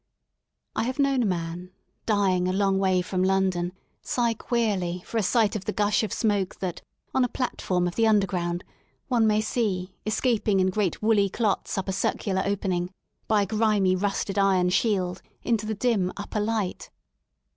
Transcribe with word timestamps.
I 0.75 0.85
have 0.85 0.97
known 0.97 1.21
a 1.21 1.27
man, 1.27 1.69
dying 2.07 2.47
a 2.47 2.53
long 2.53 2.79
way 2.79 3.03
from 3.03 3.21
London, 3.23 3.71
sigh 4.01 4.33
queerly 4.33 5.03
for 5.05 5.19
a 5.19 5.21
sight 5.21 5.55
of 5.55 5.65
the 5.65 5.71
gush 5.71 6.01
of 6.01 6.11
smoke 6.11 6.55
that, 6.57 6.81
on 7.13 7.23
a 7.23 7.27
platform 7.29 7.87
of 7.87 7.93
the 7.93 8.07
Underground, 8.07 8.63
one 9.09 9.27
may 9.27 9.41
see, 9.41 9.93
escaping 10.03 10.59
in 10.59 10.71
great 10.71 11.03
woolly 11.03 11.29
clots 11.29 11.77
up 11.77 11.87
a 11.87 11.93
circular 11.93 12.41
opening, 12.43 12.89
by 13.27 13.43
a 13.43 13.45
grimy, 13.45 13.95
rusted 13.95 14.39
iron 14.39 14.69
shield, 14.71 15.21
into 15.43 15.67
the 15.67 15.75
dim 15.75 16.11
upper 16.17 16.39
light. 16.39 16.89